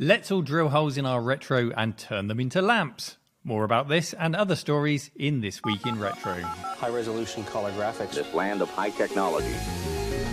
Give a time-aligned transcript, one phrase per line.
[0.00, 3.16] Let's all drill holes in our retro and turn them into lamps.
[3.42, 6.34] More about this and other stories in This Week in Retro.
[6.34, 8.12] High resolution color graphics.
[8.12, 9.52] This land of high technology.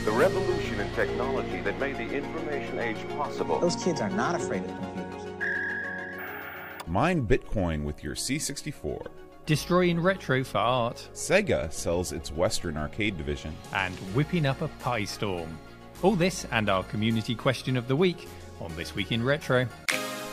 [0.06, 3.60] The revolution in technology that made the information age possible.
[3.60, 5.34] Those kids are not afraid of computers.
[6.86, 9.08] Mine Bitcoin with your C64.
[9.48, 11.10] Destroying retro for art.
[11.14, 13.56] Sega sells its Western arcade division.
[13.74, 15.58] And whipping up a pie storm.
[16.04, 18.28] All this and our community question of the week
[18.62, 19.68] on This Week in Retro.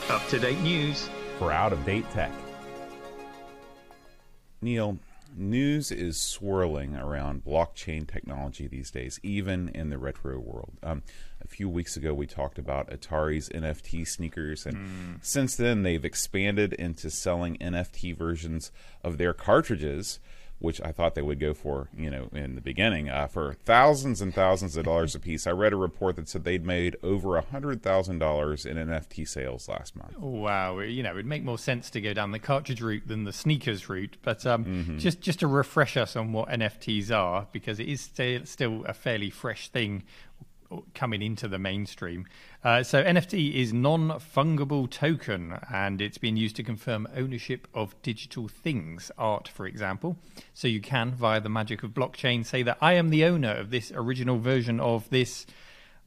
[0.08, 2.30] Up to date news for out of date tech.
[4.60, 4.98] Neil,
[5.36, 10.72] news is swirling around blockchain technology these days, even in the retro world.
[10.82, 11.02] Um,
[11.42, 15.24] a few weeks ago, we talked about Atari's NFT sneakers, and mm.
[15.24, 18.70] since then, they've expanded into selling NFT versions
[19.02, 20.20] of their cartridges
[20.62, 24.20] which I thought they would go for, you know, in the beginning, uh, for thousands
[24.20, 25.46] and thousands of dollars a piece.
[25.46, 29.28] I read a report that said they'd made over a hundred thousand dollars in NFT
[29.28, 30.16] sales last month.
[30.18, 33.24] Wow, you know, it would make more sense to go down the cartridge route than
[33.24, 34.16] the sneakers route.
[34.22, 34.98] But um, mm-hmm.
[34.98, 38.94] just just to refresh us on what NFTs are, because it is still still a
[38.94, 40.04] fairly fresh thing
[40.94, 42.26] coming into the mainstream.
[42.64, 48.48] Uh, so NFT is non-fungible token, and it's been used to confirm ownership of digital
[48.48, 50.16] things, art, for example.
[50.54, 53.70] So you can, via the magic of blockchain, say that I am the owner of
[53.70, 55.46] this original version of this.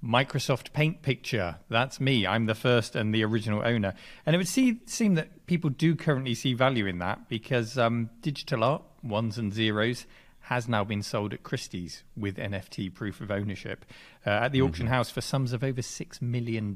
[0.03, 1.55] Microsoft Paint picture.
[1.67, 2.27] That's me.
[2.27, 3.95] I'm the first and the original owner.
[4.25, 8.11] And it would see, seem that people do currently see value in that because um,
[8.21, 10.05] digital art, ones and zeros,
[10.45, 13.83] has now been sold at Christie's with NFT proof of ownership
[14.25, 14.67] uh, at the mm-hmm.
[14.67, 16.75] auction house for sums of over $6 million.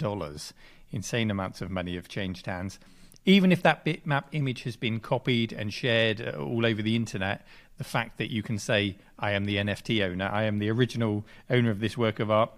[0.91, 2.79] Insane amounts of money have changed hands.
[3.25, 7.45] Even if that bitmap image has been copied and shared uh, all over the internet,
[7.77, 11.23] the fact that you can say, I am the NFT owner, I am the original
[11.49, 12.51] owner of this work of art,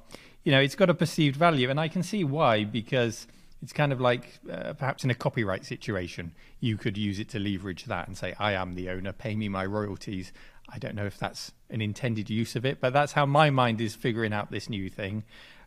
[0.44, 1.70] you know, it's got a perceived value.
[1.70, 3.28] And I can see why, because
[3.62, 7.40] it's kind of like uh, perhaps in a copyright situation, you could use it to
[7.40, 10.32] leverage that and say, I am the owner, pay me my royalties.
[10.74, 13.82] I don't know if that's an intended use of it, but that's how my mind
[13.82, 15.24] is figuring out this new thing.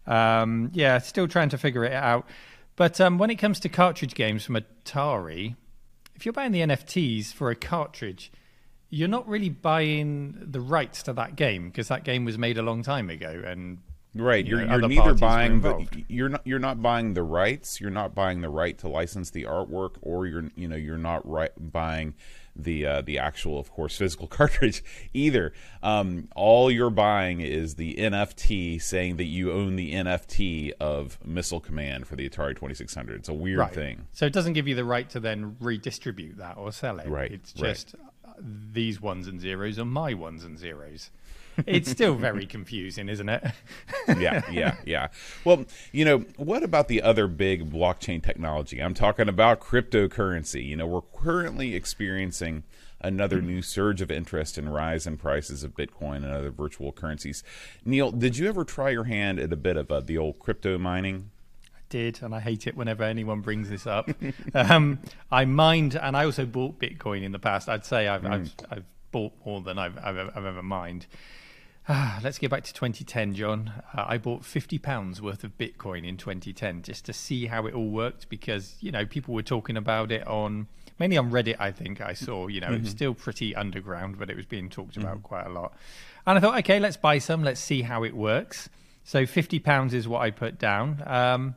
[0.07, 2.27] Um, yeah, still trying to figure it out.
[2.77, 5.57] But um, when it comes to cartridge games from Atari,
[6.15, 8.33] if you're buying the NFTs for a cartridge,
[8.91, 12.63] you're not really buying the rights to that game because that game was made a
[12.63, 13.79] long time ago and
[14.17, 17.81] Right, you're, you are neither buying the you're not you're not buying the rights.
[17.81, 21.29] You're not buying the right to license the artwork, or you're you know you're not
[21.29, 22.15] right buying
[22.57, 24.83] the uh, the actual, of course, physical cartridge
[25.13, 25.53] either.
[25.83, 31.61] Um, all you're buying is the NFT saying that you own the NFT of Missile
[31.61, 33.21] Command for the Atari 2600.
[33.21, 33.75] It's a weird right.
[33.75, 34.07] thing.
[34.13, 37.09] So it doesn't give you the right to then redistribute that or sell it.
[37.09, 37.33] Right.
[37.33, 38.37] It's just right.
[38.73, 41.11] these ones and zeros are my ones and zeros
[41.67, 43.45] it's still very confusing, isn't it?
[44.19, 45.09] yeah, yeah, yeah.
[45.45, 48.81] Well, you know, what about the other big blockchain technology?
[48.81, 50.67] I'm talking about cryptocurrency.
[50.67, 52.65] You know, we're currently experiencing
[53.05, 57.45] another new surge of interest and rise in prices of Bitcoin and other virtual currencies.
[57.85, 60.79] Neil, did you ever try your hand at a bit of uh, the old crypto
[60.79, 61.31] mining?
[61.75, 64.09] I did, and I hate it whenever anyone brings this up.
[64.55, 64.99] um,
[65.31, 67.69] I mined, and I also bought Bitcoin in the past.
[67.69, 68.31] I'd say I've, mm.
[68.31, 71.07] I've, I've bought more than I've, I've, I've ever mined.
[71.87, 73.73] Ah, let's get back to 2010, John.
[73.93, 77.75] Uh, I bought 50 pounds worth of Bitcoin in 2010 just to see how it
[77.75, 80.67] all worked because, you know, people were talking about it on
[80.99, 82.77] mainly on Reddit, I think I saw, you know, mm-hmm.
[82.77, 85.27] it was still pretty underground, but it was being talked about mm-hmm.
[85.27, 85.75] quite a lot.
[86.27, 88.69] And I thought, okay, let's buy some, let's see how it works.
[89.05, 91.03] So 50 pounds is what I put down.
[91.07, 91.57] Um,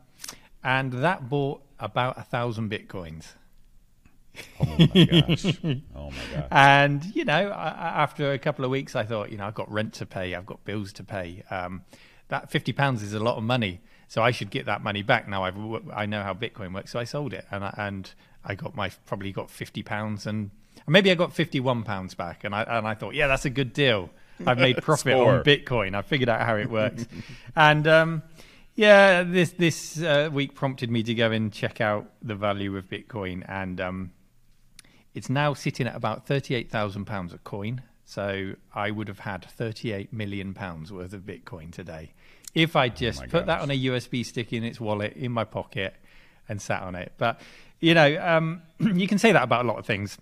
[0.64, 3.34] and that bought about a thousand Bitcoins.
[4.60, 5.46] Oh my gosh.
[5.96, 6.48] Oh my gosh.
[6.52, 9.94] And, you know, after a couple of weeks, I thought, you know, I've got rent
[9.96, 11.44] to pay, I've got bills to pay.
[11.50, 11.84] Um,
[12.30, 13.82] that £50 is a lot of money.
[14.08, 15.28] So I should get that money back.
[15.28, 15.56] Now I've,
[15.94, 16.92] I know how Bitcoin works.
[16.92, 18.10] So I sold it and I, and
[18.46, 20.52] I got my, probably got £50 and
[20.88, 22.44] maybe I got £51 back.
[22.44, 24.10] And I, and I thought, yeah, that's a good deal.
[24.46, 25.96] I've made profit on Bitcoin.
[25.96, 27.06] I figured out how it works.
[27.56, 28.24] and, um,
[28.78, 32.88] yeah, this this uh, week prompted me to go and check out the value of
[32.88, 34.12] Bitcoin, and um,
[35.18, 37.82] it's now sitting at about £38,000 a coin.
[38.06, 42.14] So I would have had £38 million worth of Bitcoin today.
[42.54, 43.46] If I oh just oh put gosh.
[43.48, 45.96] that on a USB stick in its wallet in my pocket
[46.48, 47.14] and sat on it.
[47.18, 47.42] But,
[47.80, 50.20] you know, um, you can say that about a lot of things.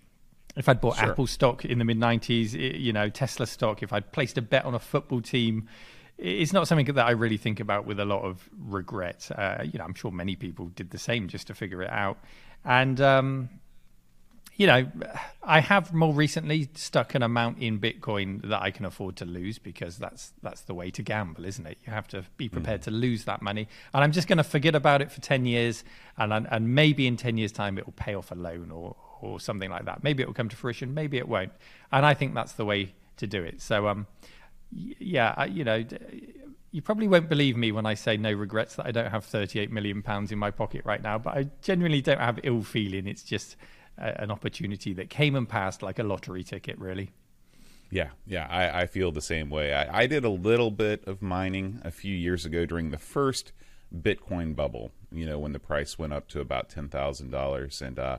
[0.55, 1.09] If I'd bought sure.
[1.09, 4.63] Apple stock in the mid 90s, you know, Tesla stock, if I'd placed a bet
[4.63, 5.67] on a football team,
[6.17, 9.29] it's not something that I really think about with a lot of regret.
[9.35, 12.17] Uh, you know, I'm sure many people did the same just to figure it out.
[12.63, 13.49] And um,
[14.57, 14.87] you know,
[15.43, 19.59] I have more recently stuck an amount in Bitcoin that I can afford to lose
[19.59, 21.77] because that's that's the way to gamble, isn't it?
[21.85, 22.85] You have to be prepared mm.
[22.85, 25.83] to lose that money, and I'm just going to forget about it for ten years,
[26.17, 29.39] and and maybe in ten years' time it will pay off a loan or or
[29.39, 30.03] something like that.
[30.03, 31.51] Maybe it will come to fruition, maybe it won't,
[31.91, 33.61] and I think that's the way to do it.
[33.61, 34.07] So, um,
[34.71, 35.83] yeah, you know.
[36.71, 39.71] You probably won't believe me when I say no regrets that I don't have 38
[39.71, 43.07] million pounds in my pocket right now, but I genuinely don't have ill feeling.
[43.07, 43.55] It's just
[43.97, 47.11] a, an opportunity that came and passed like a lottery ticket, really.
[47.91, 49.73] Yeah, yeah, I, I feel the same way.
[49.73, 53.51] I, I, did a little bit of mining a few years ago during the first
[53.95, 54.91] Bitcoin bubble.
[55.11, 58.17] You know, when the price went up to about ten thousand dollars, and uh,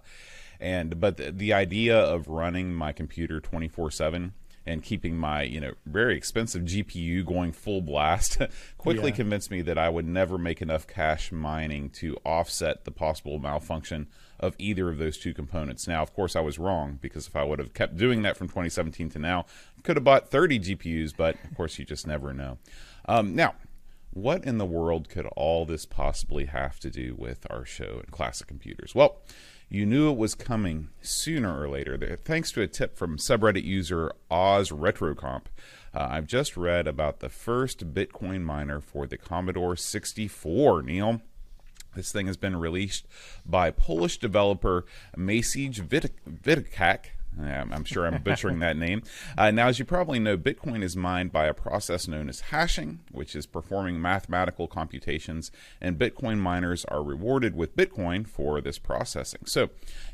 [0.61, 4.34] and but the, the idea of running my computer twenty four seven
[4.67, 8.38] and keeping my you know very expensive GPU going full blast
[8.79, 9.17] quickly yeah.
[9.17, 14.08] convinced me that I would never make enough cash mining to offset the possible malfunction
[14.38, 15.86] of either of those two components.
[15.86, 18.48] Now, of course, I was wrong because if I would have kept doing that from
[18.48, 19.46] 2017 to now,
[19.78, 22.58] I could have bought 30 GPUs, but of course, you just never know.
[23.06, 23.54] Um, now,
[24.12, 28.10] what in the world could all this possibly have to do with our show and
[28.10, 28.94] classic computers?
[28.94, 29.20] Well,
[29.68, 32.16] you knew it was coming sooner or later.
[32.16, 35.46] Thanks to a tip from subreddit user Oz RetroComp,
[35.96, 40.82] uh, I've just read about the first Bitcoin miner for the Commodore 64.
[40.82, 41.22] Neil,
[41.96, 43.06] this thing has been released
[43.44, 44.84] by Polish developer
[45.16, 47.06] Maciej Witkak.
[47.38, 49.02] I'm sure I'm butchering that name.
[49.37, 53.00] Uh, now, as you probably know, Bitcoin is mined by a process known as hashing,
[53.10, 55.50] which is performing mathematical computations,
[55.81, 59.43] and Bitcoin miners are rewarded with Bitcoin for this processing.
[59.44, 59.70] So,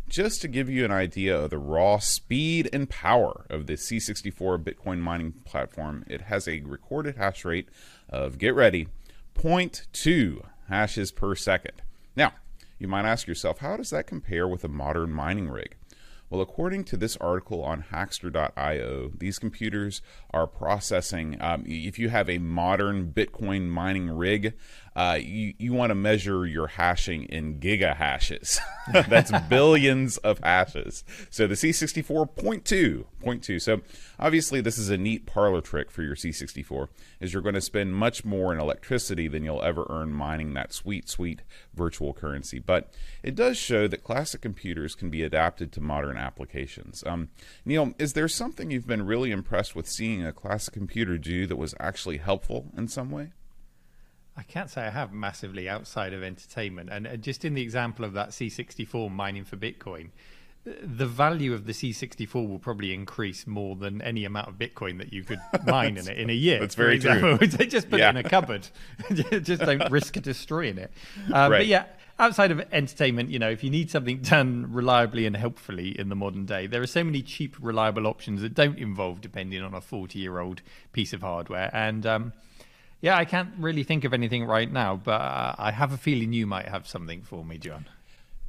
[0.08, 4.62] just to give you an idea of the raw speed and power of the C64
[4.62, 7.68] Bitcoin mining platform, it has a recorded hash rate
[8.08, 8.88] of, get ready,
[9.36, 11.82] 0.2 hashes per second.
[12.16, 12.32] Now,
[12.78, 15.76] you might ask yourself, how does that compare with a modern mining rig?
[16.30, 21.36] Well, according to this article on Hackster.io, these computers are processing.
[21.42, 24.54] Um, if you have a modern Bitcoin mining rig,
[24.94, 28.60] uh, you, you want to measure your hashing in giga hashes.
[28.92, 31.04] That's billions of hashes.
[31.30, 33.62] So the C64.2.2.
[33.62, 33.80] So
[34.18, 36.88] obviously, this is a neat parlor trick for your C64,
[37.20, 40.72] is you're going to spend much more in electricity than you'll ever earn mining that
[40.72, 41.42] sweet, sweet
[41.74, 42.58] virtual currency.
[42.58, 42.92] But
[43.22, 47.04] it does show that classic computers can be adapted to modern applications.
[47.06, 47.28] Um,
[47.64, 51.56] Neil, is there something you've been really impressed with seeing a classic computer do that
[51.56, 53.32] was actually helpful in some way?
[54.36, 56.88] I can't say I have massively outside of entertainment.
[56.90, 60.08] And uh, just in the example of that C64 mining for Bitcoin,
[60.64, 65.12] the value of the C64 will probably increase more than any amount of Bitcoin that
[65.12, 66.60] you could mine in it in a year.
[66.60, 67.38] That's very true.
[67.46, 68.08] just put yeah.
[68.08, 68.68] it in a cupboard.
[69.12, 70.92] just don't risk destroying it.
[71.26, 71.58] Um, right.
[71.58, 71.86] But yeah,
[72.18, 76.16] outside of entertainment, you know, if you need something done reliably and helpfully in the
[76.16, 79.80] modern day, there are so many cheap, reliable options that don't involve depending on a
[79.80, 80.62] 40 year old
[80.92, 81.70] piece of hardware.
[81.72, 82.32] And, um,
[83.02, 86.32] yeah, I can't really think of anything right now, but uh, I have a feeling
[86.32, 87.86] you might have something for me, John.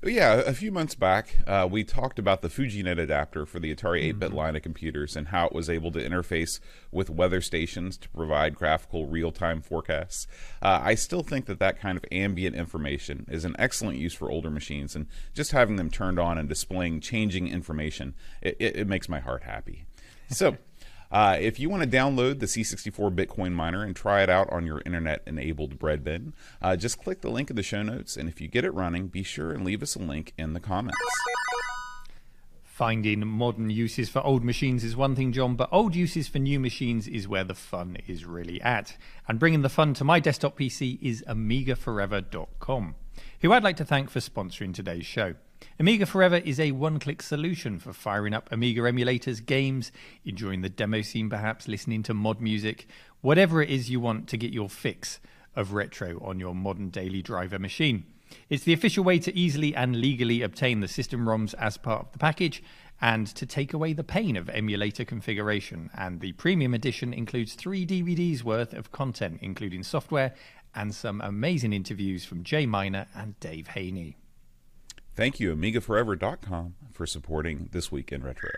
[0.05, 4.03] Yeah, a few months back, uh, we talked about the FujiNet adapter for the Atari
[4.03, 4.37] 8 bit mm-hmm.
[4.37, 6.59] line of computers and how it was able to interface
[6.91, 10.27] with weather stations to provide graphical real time forecasts.
[10.61, 14.29] Uh, I still think that that kind of ambient information is an excellent use for
[14.29, 18.87] older machines, and just having them turned on and displaying changing information, it, it, it
[18.87, 19.85] makes my heart happy.
[20.29, 20.57] So,
[21.13, 24.65] uh, if you want to download the C64 Bitcoin miner and try it out on
[24.65, 28.17] your internet enabled bread bin, uh, just click the link in the show notes.
[28.17, 30.59] And if you get it running, be sure and leave us a link in the
[30.59, 30.97] comments.
[32.63, 36.59] Finding modern uses for old machines is one thing, John, but old uses for new
[36.59, 38.97] machines is where the fun is really at.
[39.27, 42.95] And bringing the fun to my desktop PC is AmigaForever.com,
[43.41, 45.35] who I'd like to thank for sponsoring today's show.
[45.79, 49.91] Amiga Forever is a one click solution for firing up Amiga emulators, games,
[50.25, 52.87] enjoying the demo scene perhaps, listening to mod music,
[53.21, 55.19] whatever it is you want to get your fix
[55.55, 58.05] of retro on your modern daily driver machine.
[58.49, 62.11] It's the official way to easily and legally obtain the system ROMs as part of
[62.11, 62.63] the package
[63.01, 65.89] and to take away the pain of emulator configuration.
[65.95, 70.33] And the premium edition includes three DVDs worth of content, including software
[70.75, 74.17] and some amazing interviews from Jay Miner and Dave Haynie.
[75.15, 78.49] Thank you, AmigaForever.com, for supporting This Week in Retro.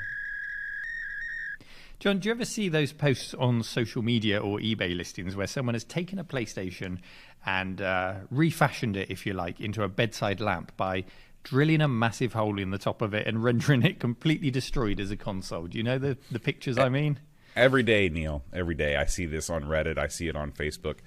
[2.00, 5.76] John, do you ever see those posts on social media or eBay listings where someone
[5.76, 7.00] has taken a PlayStation
[7.46, 11.06] and uh, refashioned it, if you like, into a bedside lamp by
[11.44, 15.12] drilling a massive hole in the top of it and rendering it completely destroyed as
[15.12, 15.68] a console?
[15.68, 17.20] Do you know the, the pictures I mean?
[17.56, 18.44] Every day, Neil.
[18.54, 18.96] Every day.
[18.96, 19.98] I see this on Reddit.
[19.98, 20.98] I see it on Facebook.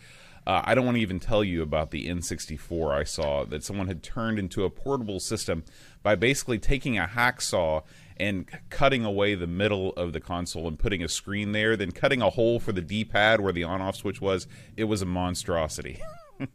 [0.48, 3.86] Uh, I don't want to even tell you about the N64 I saw that someone
[3.86, 5.62] had turned into a portable system
[6.02, 7.82] by basically taking a hacksaw
[8.16, 12.22] and cutting away the middle of the console and putting a screen there, then cutting
[12.22, 14.46] a hole for the D-pad where the on-off switch was.
[14.74, 16.00] It was a monstrosity.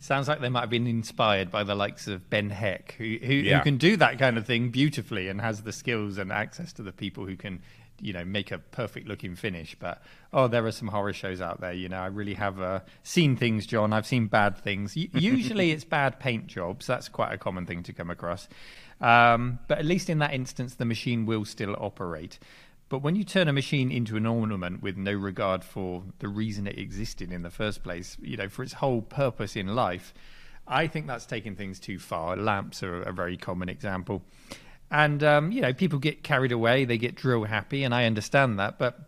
[0.00, 3.32] Sounds like they might have been inspired by the likes of Ben Heck, who who,
[3.32, 3.58] Yeah.
[3.58, 6.82] who can do that kind of thing beautifully and has the skills and access to
[6.82, 7.62] the people who can,
[8.00, 9.76] you know, make a perfect looking finish.
[9.78, 10.02] But
[10.32, 11.72] oh, there are some horror shows out there.
[11.72, 13.92] You know, I really have uh, seen things, John.
[13.92, 14.96] I've seen bad things.
[15.12, 16.86] Usually, it's bad paint jobs.
[16.86, 18.48] That's quite a common thing to come across.
[19.00, 22.38] Um, but at least in that instance, the machine will still operate.
[22.88, 26.66] But when you turn a machine into an ornament with no regard for the reason
[26.66, 30.14] it existed in the first place, you know, for its whole purpose in life,
[30.66, 32.36] I think that's taking things too far.
[32.36, 34.22] Lamps are a very common example.
[34.90, 38.58] And, um, you know, people get carried away, they get drill happy, and I understand
[38.58, 38.78] that.
[38.78, 38.98] But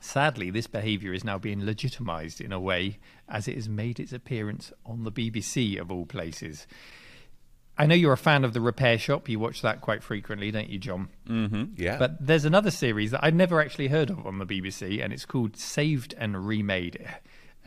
[0.00, 4.12] sadly, this behaviour is now being legitimised in a way as it has made its
[4.12, 6.66] appearance on the BBC, of all places.
[7.78, 9.28] I know you're a fan of the Repair Shop.
[9.28, 11.08] You watch that quite frequently, don't you, John?
[11.76, 11.98] yeah.
[11.98, 15.26] But there's another series that I'd never actually heard of on the BBC, and it's
[15.26, 17.06] called Saved and Remade.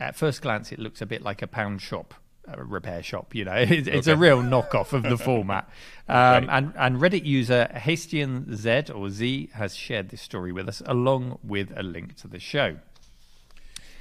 [0.00, 2.14] At first glance, it looks a bit like a pound shop,
[2.58, 3.34] repair shop.
[3.34, 5.68] You know, it's, it's a real knockoff of the format.
[6.08, 6.48] Um.
[6.50, 11.38] And and Reddit user Hastian Z or Z has shared this story with us, along
[11.44, 12.78] with a link to the show.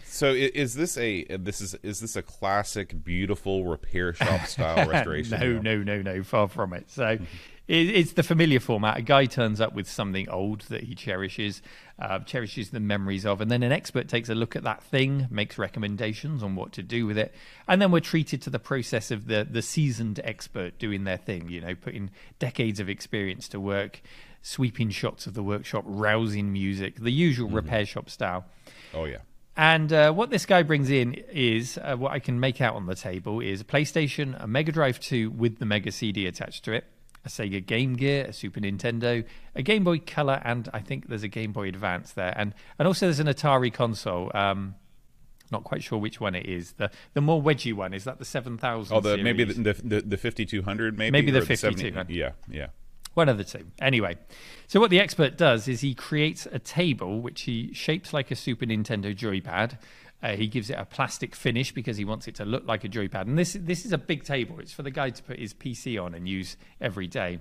[0.06, 5.40] So is this a this is is this a classic beautiful repair shop style restoration?
[5.40, 6.90] no, no, no, no, far from it.
[6.90, 7.22] So it,
[7.70, 8.98] it's the familiar format.
[8.98, 11.62] A guy turns up with something old that he cherishes,
[12.00, 15.28] uh, cherishes the memories of, and then an expert takes a look at that thing,
[15.30, 17.34] makes recommendations on what to do with it,
[17.68, 21.48] and then we're treated to the process of the the seasoned expert doing their thing.
[21.48, 22.10] You know, putting
[22.40, 24.02] decades of experience to work,
[24.42, 28.46] sweeping shots of the workshop, rousing music, the usual repair shop style.
[28.96, 29.20] Oh yeah.
[29.56, 32.88] And uh, what this guy brings in is uh, what I can make out on
[32.88, 36.72] the table is a PlayStation, a Mega Drive 2 with the Mega CD attached to
[36.72, 36.86] it,
[37.26, 39.24] a Sega Game Gear, a Super Nintendo,
[39.56, 42.88] a Game Boy Color, and I think there's a Game Boy Advance there, and and
[42.88, 44.32] also there's an Atari console.
[44.34, 44.76] Um,
[45.52, 46.74] not quite sure which one it is.
[46.74, 48.96] The the more wedgy one is that the 7000.
[48.96, 52.10] Oh, the maybe the the, the fifty two hundred maybe Maybe the or 70 5200.
[52.16, 52.68] Yeah, yeah.
[53.16, 53.66] One of the two.
[53.82, 54.18] Anyway,
[54.68, 58.36] so what the expert does is he creates a table which he shapes like a
[58.36, 59.78] Super Nintendo joypad.
[60.22, 62.90] Uh, he gives it a plastic finish because he wants it to look like a
[62.90, 63.22] joypad.
[63.22, 64.60] And this this is a big table.
[64.60, 67.40] It's for the guy to put his PC on and use every day.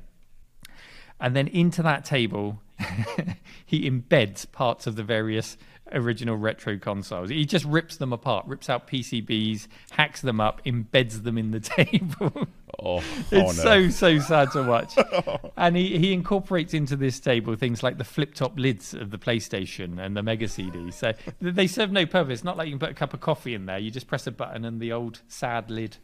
[1.20, 2.62] And then into that table,
[3.66, 5.56] he embeds parts of the various
[5.92, 7.30] original retro consoles.
[7.30, 11.60] He just rips them apart, rips out PCBs, hacks them up, embeds them in the
[11.60, 12.48] table.
[12.84, 13.50] Oh, It's oh no.
[13.52, 14.94] so so sad to watch.
[15.56, 19.18] and he, he incorporates into this table things like the flip top lids of the
[19.18, 20.92] PlayStation and the Mega CD.
[20.92, 22.44] So they serve no purpose.
[22.44, 23.78] Not like you can put a cup of coffee in there.
[23.78, 25.96] You just press a button and the old sad lid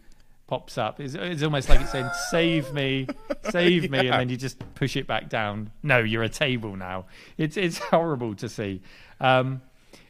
[0.48, 0.98] pops up.
[0.98, 3.06] It's, it's almost like it's saying "Save me,
[3.50, 5.70] save me," and then you just push it back down.
[5.84, 7.04] No, you're a table now.
[7.38, 8.82] It's it's horrible to see.
[9.20, 9.62] Um,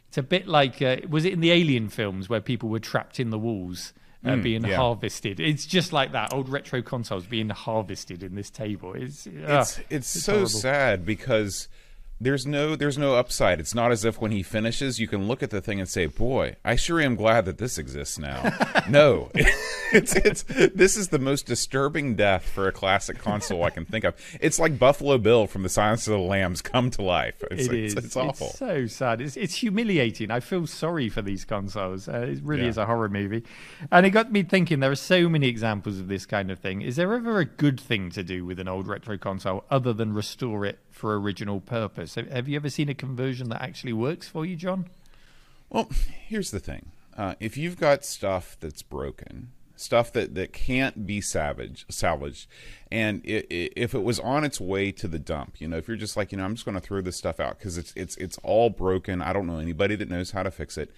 [0.07, 3.19] it's a bit like uh, was it in the Alien films where people were trapped
[3.19, 3.93] in the walls?
[4.25, 4.77] Uh, being yeah.
[4.77, 5.39] harvested.
[5.39, 6.33] It's just like that.
[6.33, 8.93] Old retro consoles being harvested in this table.
[8.93, 10.49] It's it's ugh, it's, so horrible.
[10.49, 11.67] sad because
[12.25, 13.59] there's no there's no upside.
[13.59, 16.07] It's not as if when he finishes you can look at the thing and say,
[16.07, 18.51] "Boy, I sure am glad that this exists now."
[18.89, 19.29] no,
[19.93, 24.03] it's it's this is the most disturbing death for a classic console I can think
[24.03, 24.15] of.
[24.41, 27.43] It's like Buffalo Bill from The Silence of the Lambs come to life.
[27.51, 28.47] It's, It it's, it's awful.
[28.49, 29.21] so sad.
[29.21, 30.31] It's, it's humiliating.
[30.31, 32.09] I feel sorry for these consoles.
[32.09, 32.69] Uh, it really Yeah.
[32.69, 33.43] is a horror movie.
[33.91, 36.81] And it got me thinking there are so many examples of this kind of thing.
[36.81, 40.13] Is there ever a good thing to do with an old retro console other than
[40.13, 42.15] restore it for original purpose?
[42.15, 44.85] Have, you ever seen a conversion that actually works for you, John?
[45.69, 45.89] Well,
[46.27, 51.21] here's the thing: uh, if you've got stuff that's broken, stuff that, that can't be
[51.21, 52.47] savage, salvaged,
[52.91, 55.87] and i i if it was on its way to the dump, you know, if
[55.87, 57.93] you're just like, you know, I'm just going to throw this stuff out because it's
[57.95, 59.21] it's it's all broken.
[59.21, 60.91] I don't know anybody that knows how to fix it.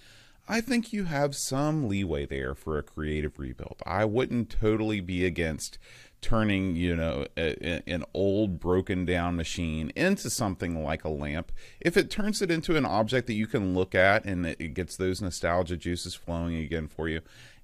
[0.50, 3.82] I think you have some leeway there for a creative rebuild.
[3.84, 5.78] I wouldn't totally be against
[6.22, 11.52] turning, you know, a, a- an old broken down machine into something like a lamp.
[11.80, 14.74] If it turns it into an object that you can look at and it it
[14.74, 17.20] gets those nostalgia juices flowing again for you,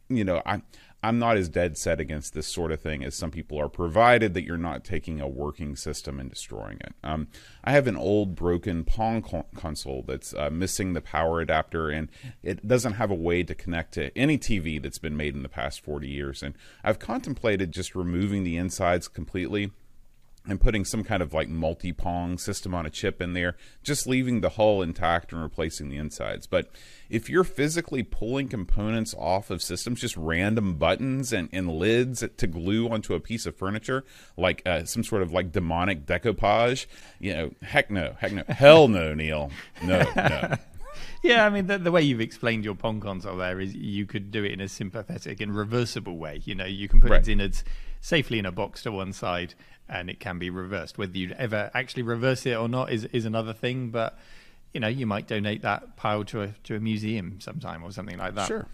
[0.09, 0.61] you know, I
[1.05, 4.33] I'm not as dead set against this sort of thing as some people are, provided
[4.33, 6.95] that you're not taking a working system and destroying it.
[7.05, 7.29] Um,
[7.63, 12.09] I have an old broken Pong con- console that's uh, missing the power adapter, and
[12.43, 15.49] it doesn't have a way to connect to any TV that's been made in the
[15.51, 16.43] past 40 years.
[16.43, 19.73] And I've contemplated just removing the insides completely
[20.47, 24.41] and putting some kind of like multi-pong system on a chip in there, just leaving
[24.41, 26.47] the hull intact and replacing the insides.
[26.47, 26.69] But
[27.09, 32.47] if you're physically pulling components off of systems, just random buttons and, and lids to
[32.47, 34.05] glue onto a piece of furniture,
[34.37, 36.87] like uh, some sort of like demonic decoupage,
[37.19, 39.51] you know, heck no, heck no, hell no, Neil,
[39.83, 40.55] no, no.
[41.23, 44.31] Yeah, I mean, the, the, way you've explained your Pong console there is you could
[44.31, 46.43] do it in a sympathetic and reversible way.
[46.45, 47.21] You know, you can put right.
[47.21, 47.65] its innards
[48.03, 49.55] safely in a box to one side
[49.89, 50.99] and it can be reversed.
[50.99, 54.19] Whether you'd ever actually reverse it or not is, is another thing, but
[54.73, 58.19] you know, you might donate that pile to a, to a museum sometime or something
[58.19, 58.49] like that.
[58.49, 58.67] Sure.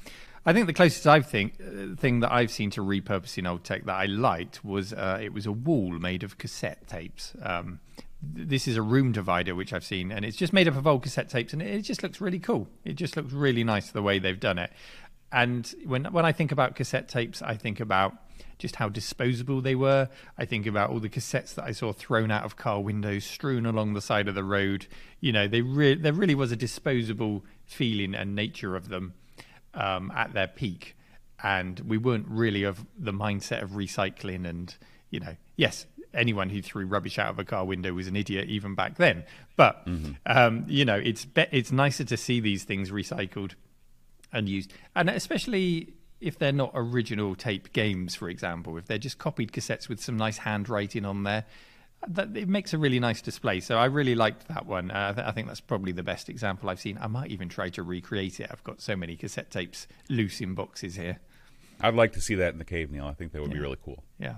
[0.46, 3.84] I think the closest I've think uh, thing that I've seen to repurposing old tech
[3.84, 7.34] that I liked was uh, it was a wall made of cassette tapes.
[7.42, 7.80] Um,
[8.22, 11.02] this is a room divider which I've seen, and it's just made up of old
[11.02, 12.68] cassette tapes, and it just looks really cool.
[12.84, 14.72] It just looks really nice the way they've done it.
[15.30, 18.14] And when when I think about cassette tapes, I think about
[18.58, 20.08] just how disposable they were.
[20.38, 23.66] I think about all the cassettes that I saw thrown out of car windows, strewn
[23.66, 24.86] along the side of the road.
[25.20, 29.14] You know, they re- there really was a disposable feeling and nature of them
[29.74, 30.96] um, at their peak,
[31.42, 34.48] and we weren't really of the mindset of recycling.
[34.48, 34.74] And
[35.10, 38.48] you know, yes, anyone who threw rubbish out of a car window was an idiot
[38.48, 39.24] even back then.
[39.56, 40.12] But mm-hmm.
[40.26, 43.52] um, you know, it's be- it's nicer to see these things recycled
[44.32, 49.18] and used, and especially if they're not original tape games, for example, if they're just
[49.18, 51.44] copied cassettes with some nice handwriting on there,
[52.08, 53.60] that it makes a really nice display.
[53.60, 54.90] So I really liked that one.
[54.90, 56.98] Uh, I, th- I, think that's probably the best example I've seen.
[57.00, 58.48] I might even try to recreate it.
[58.50, 61.18] I've got so many cassette tapes loose in boxes here.
[61.80, 63.06] I'd like to see that in the cave, Neil.
[63.06, 63.56] I think that would yeah.
[63.56, 64.02] be really cool.
[64.18, 64.36] Yeah.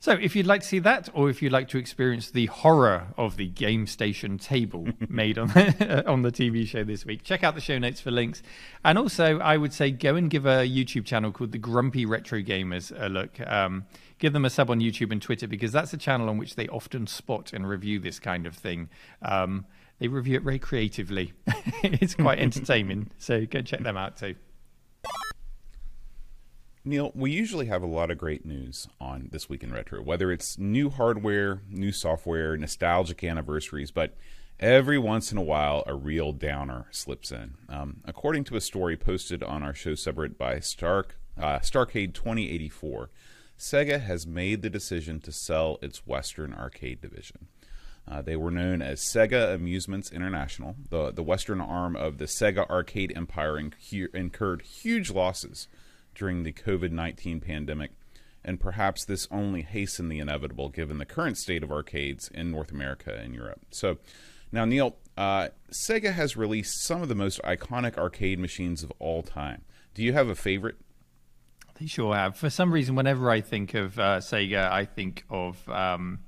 [0.00, 3.08] So, if you'd like to see that, or if you'd like to experience the horror
[3.16, 7.42] of the game station table made on the, on the TV show this week, check
[7.42, 8.42] out the show notes for links.
[8.84, 12.40] And also, I would say go and give a YouTube channel called the Grumpy Retro
[12.40, 13.40] Gamers a look.
[13.44, 13.86] Um,
[14.20, 16.68] give them a sub on YouTube and Twitter because that's a channel on which they
[16.68, 18.90] often spot and review this kind of thing.
[19.22, 19.66] Um,
[19.98, 21.32] they review it very creatively.
[21.82, 23.10] it's quite entertaining.
[23.18, 24.36] So, go check them out too.
[26.88, 30.32] Neil, we usually have a lot of great news on This Week in Retro, whether
[30.32, 34.16] it's new hardware, new software, nostalgic anniversaries, but
[34.58, 37.54] every once in a while a real downer slips in.
[37.68, 43.10] Um, according to a story posted on our show subreddit by Stark, uh, Starcade 2084,
[43.58, 47.48] Sega has made the decision to sell its Western arcade division.
[48.10, 50.74] Uh, they were known as Sega Amusements International.
[50.88, 55.68] The, the Western arm of the Sega arcade empire incurred huge losses
[56.18, 57.92] during the COVID 19 pandemic,
[58.44, 62.70] and perhaps this only hastened the inevitable given the current state of arcades in North
[62.70, 63.60] America and Europe.
[63.70, 63.98] So,
[64.50, 69.22] now, Neil, uh, Sega has released some of the most iconic arcade machines of all
[69.22, 69.62] time.
[69.94, 70.76] Do you have a favorite?
[71.78, 72.36] They sure have.
[72.36, 76.20] For some reason, whenever I think of uh, Sega, I think of um,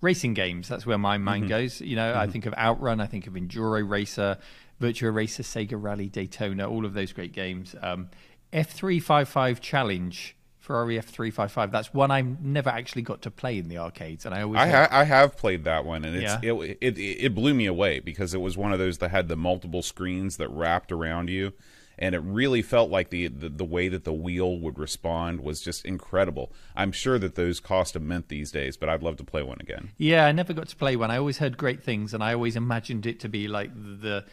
[0.00, 0.68] racing games.
[0.68, 1.48] That's where my mind mm-hmm.
[1.48, 1.80] goes.
[1.80, 2.20] You know, mm-hmm.
[2.20, 4.38] I think of Outrun, I think of Enduro Racer,
[4.80, 7.74] Virtua Racer, Sega Rally, Daytona, all of those great games.
[7.80, 8.08] Um,
[8.54, 11.70] F355 Challenge Ferrari F355.
[11.70, 14.68] That's one I've never actually got to play in the arcades, and I always I,
[14.68, 16.54] ha- I have played that one, and it's yeah.
[16.54, 19.36] it, it it blew me away because it was one of those that had the
[19.36, 21.52] multiple screens that wrapped around you,
[21.98, 25.60] and it really felt like the, the the way that the wheel would respond was
[25.60, 26.50] just incredible.
[26.74, 29.58] I'm sure that those cost a mint these days, but I'd love to play one
[29.60, 29.90] again.
[29.98, 31.10] Yeah, I never got to play one.
[31.10, 34.24] I always heard great things, and I always imagined it to be like the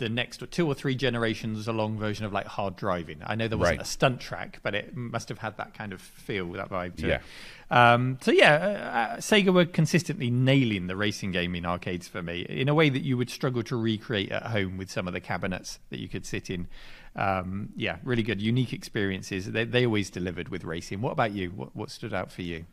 [0.00, 3.22] the next two or three generations along version of like Hard Drivin'.
[3.24, 3.86] I know there wasn't right.
[3.86, 6.96] a stunt track, but it must have had that kind of feel, that vibe.
[6.96, 7.14] To yeah.
[7.14, 7.22] It.
[7.72, 12.20] Um, so yeah, uh, uh, Sega were consistently nailing the racing game in arcades for
[12.20, 15.12] me in a way that you would struggle to recreate at home with some of
[15.12, 16.66] the cabinets that you could sit in.
[17.14, 19.52] Um, yeah, really good, unique experiences.
[19.52, 21.00] They, they always delivered with racing.
[21.00, 21.50] What about you?
[21.50, 22.64] What, what stood out for you?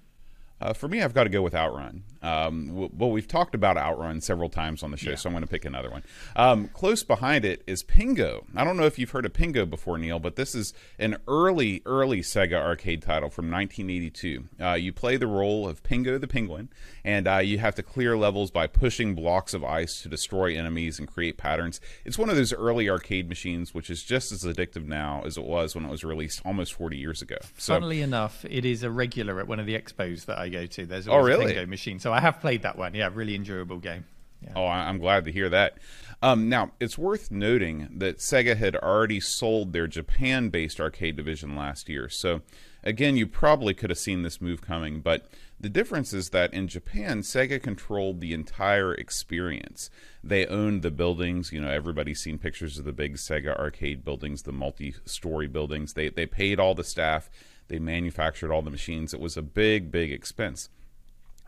[0.60, 2.04] Uh, for me, I've got to go with Outrun.
[2.22, 5.15] Um, well, we've talked about Outrun several times on the show, yeah.
[5.15, 6.04] so I'm going to pick another one.
[6.36, 8.43] Um, close behind it is Pengo.
[8.56, 11.84] I don't know if you've heard of Pengo before, Neil, but this is an early,
[11.86, 14.46] early Sega arcade title from 1982.
[14.60, 16.70] Uh, you play the role of Pengo the Penguin,
[17.06, 20.98] and uh, you have to clear levels by pushing blocks of ice to destroy enemies
[20.98, 21.80] and create patterns.
[22.04, 25.43] It's one of those early arcade machines, which is just as addictive now as it
[25.43, 27.38] was when it was released almost 40 years ago.
[27.58, 30.50] So, Funnily enough, it is a regular at one of the expos that I I
[30.50, 30.86] go to.
[30.86, 31.58] There's always oh, really?
[31.58, 32.00] a machine.
[32.00, 32.94] So I have played that one.
[32.94, 34.06] Yeah, really enjoyable game.
[34.42, 34.52] Yeah.
[34.56, 35.78] Oh, I'm glad to hear that.
[36.22, 41.56] Um, now, it's worth noting that Sega had already sold their Japan based arcade division
[41.56, 42.10] last year.
[42.10, 42.42] So,
[42.84, 45.28] again, you probably could have seen this move coming, but
[45.60, 49.90] the difference is that in Japan, Sega controlled the entire experience.
[50.24, 51.52] They owned the buildings.
[51.52, 55.94] You know, everybody's seen pictures of the big Sega arcade buildings, the multi story buildings.
[55.94, 57.30] They, they paid all the staff
[57.67, 59.13] they manufactured all the machines.
[59.13, 60.69] It was a big, big expense.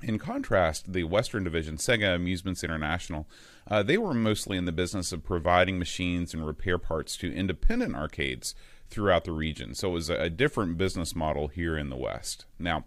[0.02, 3.28] In contrast, the Western Division, Sega Amusements International,
[3.68, 7.96] uh, they were mostly in the business of providing machines and repair parts to independent
[7.96, 8.56] arcades
[8.90, 9.76] throughout the region.
[9.76, 12.46] So it was a, a different business model here in the West.
[12.58, 12.86] Now,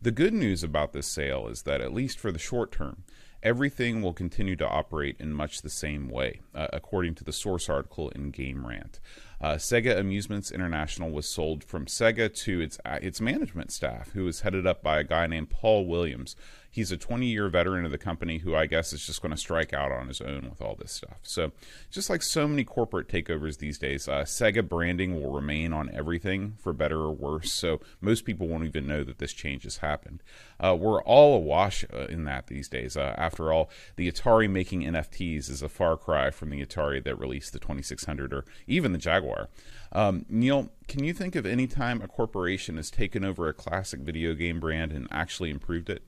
[0.00, 3.04] the good news about this sale is that, at least for the short term,
[3.46, 7.68] everything will continue to operate in much the same way, uh, according to the source
[7.68, 8.98] article in Game Rant.
[9.40, 14.24] Uh, Sega Amusements International was sold from Sega to its uh, its management staff, who
[14.24, 16.34] was headed up by a guy named Paul Williams.
[16.70, 19.40] He's a 20 year veteran of the company who I guess is just going to
[19.40, 21.20] strike out on his own with all this stuff.
[21.22, 21.52] So,
[21.90, 26.56] just like so many corporate takeovers these days, uh, Sega branding will remain on everything
[26.58, 27.52] for better or worse.
[27.52, 30.22] So, most people won't even know that this change has happened.
[30.62, 32.96] Uh, we're all awash uh, in that these days.
[32.96, 37.18] Uh, after all, the Atari making NFTs is a far cry from the Atari that
[37.18, 39.48] released the 2600 or even the Jaguar.
[39.92, 44.00] Um, Neil, can you think of any time a corporation has taken over a classic
[44.00, 46.02] video game brand and actually improved it?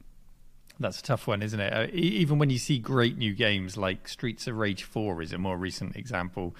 [0.81, 1.73] That's a tough one, isn't it?
[1.73, 5.39] Uh, even when you see great new games like Streets of Rage 4 is a
[5.39, 6.55] more recent example,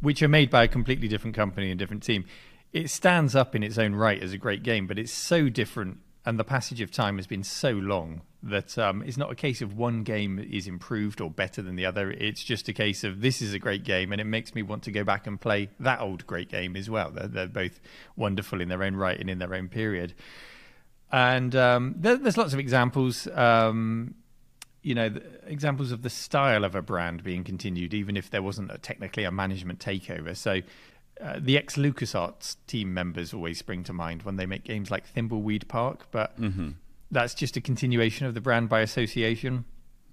[0.00, 2.24] which are made by a completely different company and different team.
[2.72, 5.98] It stands up in its own right as a great game, but it's so different
[6.26, 9.62] and the passage of time has been so long that um, it's not a case
[9.62, 12.10] of one game is improved or better than the other.
[12.10, 14.82] It's just a case of this is a great game, and it makes me want
[14.84, 17.12] to go back and play that old great game as well.
[17.12, 17.80] They're, they're both
[18.16, 20.14] wonderful in their own right and in their own period.
[21.12, 23.28] And um, there, there's lots of examples.
[23.28, 24.16] Um,
[24.82, 25.12] you know,
[25.46, 29.24] examples of the style of a brand being continued, even if there wasn't a, technically
[29.24, 30.36] a management takeover.
[30.36, 30.60] So,
[31.20, 35.04] uh, the ex LucasArts team members always spring to mind when they make games like
[35.14, 36.70] Thimbleweed Park, but Mm-hmm.
[37.10, 39.64] that's just a continuation of the brand by association.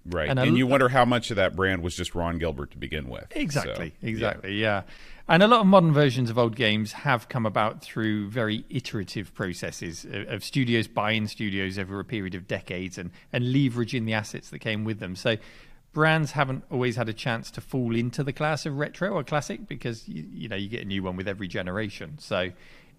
[0.06, 0.30] Right.
[0.30, 2.78] And And, a- you wonder how much of that brand was just Ron Gilbert to
[2.78, 3.26] begin with.
[3.32, 4.10] Exactly, So, yeah.
[4.10, 4.82] exactly, yeah.
[5.30, 9.34] And a lot of modern versions of old games have come about through very iterative
[9.34, 14.12] processes of, of studios buying studios over a period of decades and, and leveraging the
[14.14, 15.16] assets that came with them.
[15.16, 15.38] So
[15.94, 19.68] brands haven't always had a chance to fall into the class of retro or classic
[19.68, 22.18] because you, you know you get a new one with every generation.
[22.20, 22.50] So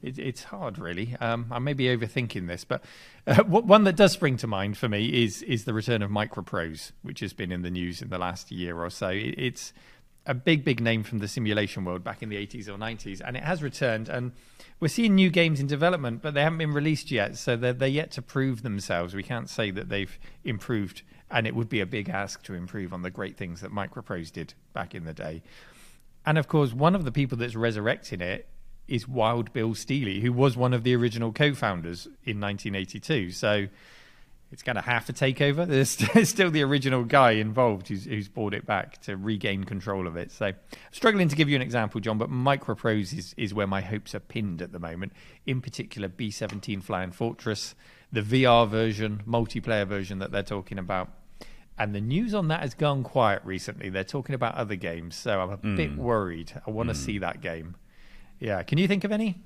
[0.03, 1.17] it, it's hard, really.
[1.21, 2.85] Um, I may be overthinking this, but
[3.27, 6.93] uh, one that does spring to mind for me is is the return of Microprose,
[7.03, 9.09] which has been in the news in the last year or so.
[9.09, 9.73] It, it's
[10.27, 13.37] a big, big name from the simulation world back in the 80s or 90s, and
[13.37, 14.09] it has returned.
[14.09, 14.33] And
[14.81, 17.89] we're seeing new games in development, but they haven't been released yet, so they're, they're
[17.89, 19.15] yet to prove themselves.
[19.15, 22.93] We can't say that they've improved, and it would be a big ask to improve
[22.93, 25.43] on the great things that Microprose did back in the day.
[26.27, 28.49] And of course, one of the people that's resurrecting it
[28.87, 33.31] is Wild Bill Stealey, who was one of the original co-founders in 1982.
[33.31, 33.67] So
[34.55, 35.67] it's kind of half a takeover.
[35.69, 40.07] There's st- still the original guy involved who's, who's brought it back to regain control
[40.07, 40.31] of it.
[40.31, 40.53] So,
[40.93, 44.21] struggling to give you an example, John, but Microprose is, is where my hopes are
[44.21, 45.13] pinned at the moment.
[45.45, 47.75] In particular, B17 Flying Fortress,
[48.15, 51.11] the VR version, multiplayer version that they're talking about.
[51.77, 53.91] And the news on that has gone quiet recently.
[53.91, 56.53] They're talking about other games, so I'm a bit worried.
[56.67, 57.75] I want to see that game.
[58.39, 59.41] Yeah, can you think of any?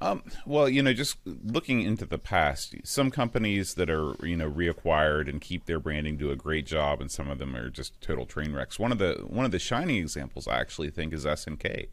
[0.00, 4.50] Um, well, you know, just looking into the past, some companies that are you know
[4.50, 8.00] reacquired and keep their branding do a great job, and some of them are just
[8.00, 8.80] total train wrecks.
[8.80, 11.86] One of the one of the shining examples I actually think is SNK.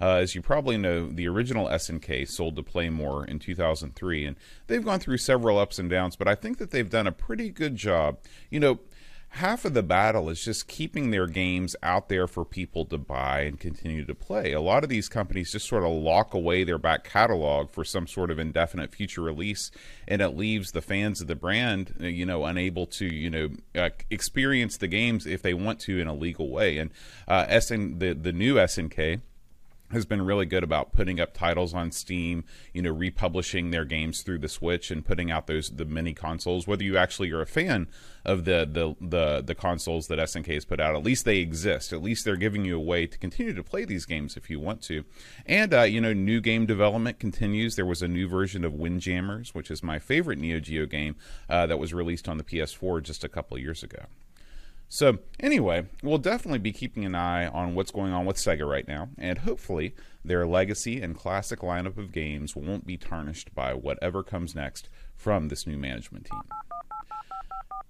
[0.00, 4.84] Uh, as you probably know, the original SNK sold to Playmore in 2003, and they've
[4.84, 6.16] gone through several ups and downs.
[6.16, 8.18] But I think that they've done a pretty good job.
[8.48, 8.78] You know,
[9.30, 13.40] half of the battle is just keeping their games out there for people to buy
[13.40, 14.52] and continue to play.
[14.52, 18.06] A lot of these companies just sort of lock away their back catalog for some
[18.06, 19.70] sort of indefinite future release,
[20.06, 23.50] and it leaves the fans of the brand, uh, you know, unable to, you know,
[23.74, 26.78] uh, experience the games if they want to in a legal way.
[26.78, 26.90] And
[27.26, 29.20] uh, SN the the new SNK
[29.90, 34.22] has been really good about putting up titles on Steam, you know, republishing their games
[34.22, 36.66] through the Switch and putting out those the mini consoles.
[36.66, 37.88] Whether you actually are a fan
[38.24, 41.92] of the the the, the consoles that SNK has put out, at least they exist.
[41.92, 44.60] At least they're giving you a way to continue to play these games if you
[44.60, 45.04] want to.
[45.46, 47.76] And uh, you know, new game development continues.
[47.76, 51.16] There was a new version of Windjammers, which is my favorite Neo Geo game,
[51.48, 54.04] uh, that was released on the PS4 just a couple years ago.
[54.90, 58.88] So, anyway, we'll definitely be keeping an eye on what's going on with Sega right
[58.88, 64.22] now, and hopefully their legacy and classic lineup of games won't be tarnished by whatever
[64.22, 66.40] comes next from this new management team.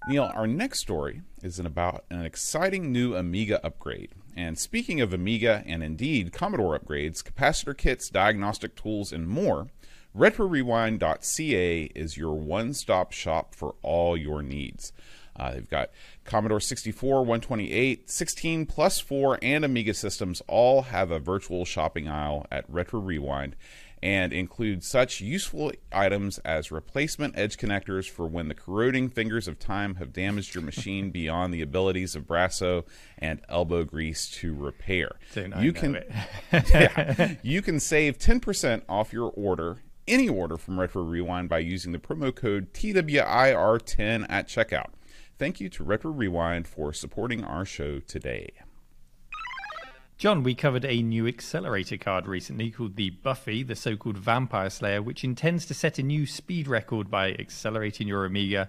[0.09, 4.11] Neil, our next story is about an exciting new Amiga upgrade.
[4.35, 9.67] And speaking of Amiga and indeed Commodore upgrades, capacitor kits, diagnostic tools, and more,
[10.17, 14.91] RetroRewind.ca is your one stop shop for all your needs.
[15.35, 15.89] Uh, they've got
[16.29, 22.45] Commodore 64, 128, 16 plus 4, and Amiga systems all have a virtual shopping aisle
[22.51, 23.55] at Retro Rewind.
[24.01, 29.59] and include such useful items as replacement edge connectors for when the corroding fingers of
[29.59, 32.85] time have damaged your machine beyond the abilities of Brasso
[33.17, 35.17] and elbow grease to repair.
[35.53, 36.01] I you can
[36.53, 41.91] yeah, you can save 10% off your order any order from Retro Rewind by using
[41.91, 44.91] the promo code TWIR10 at checkout.
[45.39, 48.51] Thank you to Retro Rewind for supporting our show today.
[50.17, 54.69] John, we covered a new accelerator card recently called the Buffy, the so called Vampire
[54.69, 58.67] Slayer, which intends to set a new speed record by accelerating your Amiga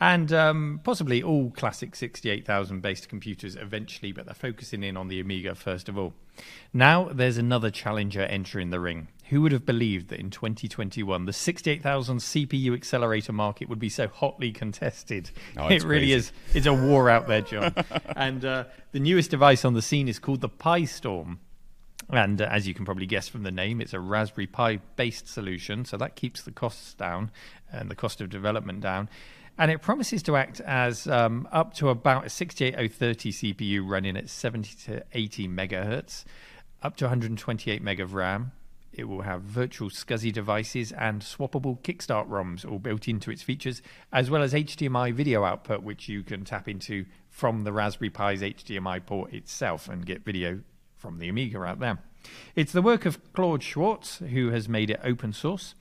[0.00, 5.18] and um, possibly all classic 68,000 based computers eventually, but they're focusing in on the
[5.18, 6.14] Amiga first of all.
[6.72, 9.08] Now there's another challenger entering the ring.
[9.32, 14.06] Who would have believed that in 2021 the 68,000 CPU accelerator market would be so
[14.06, 15.30] hotly contested?
[15.56, 16.12] Oh, it really crazy.
[16.12, 16.32] is.
[16.52, 17.74] It's a war out there, John.
[18.14, 21.40] and uh, the newest device on the scene is called the Pi Storm.
[22.10, 25.28] And uh, as you can probably guess from the name, it's a Raspberry Pi based
[25.28, 25.86] solution.
[25.86, 27.30] So that keeps the costs down
[27.72, 29.08] and the cost of development down.
[29.56, 34.28] And it promises to act as um, up to about a 68030 CPU running at
[34.28, 36.24] 70 to 80 megahertz,
[36.82, 38.52] up to 128 meg of RAM.
[38.92, 43.80] It will have virtual SCSI devices and swappable Kickstart ROMs all built into its features,
[44.12, 48.42] as well as HDMI video output, which you can tap into from the Raspberry Pi's
[48.42, 50.60] HDMI port itself and get video
[50.96, 51.98] from the Amiga out there.
[52.54, 55.74] It's the work of Claude Schwartz, who has made it open source.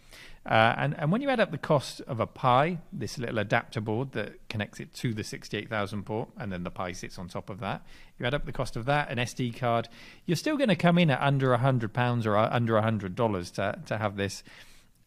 [0.44, 3.80] Uh, and, and when you add up the cost of a Pi, this little adapter
[3.80, 7.50] board that connects it to the 68000 port, and then the Pi sits on top
[7.50, 7.84] of that,
[8.18, 9.88] you add up the cost of that, an SD card,
[10.26, 13.98] you're still going to come in at under £100 or uh, under $100 to, to
[13.98, 14.44] have this.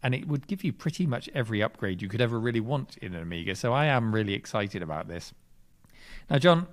[0.05, 3.15] And it would give you pretty much every upgrade you could ever really want in
[3.15, 3.57] an Amiga.
[3.57, 5.33] So I am really excited about this.
[6.31, 6.69] Now, John,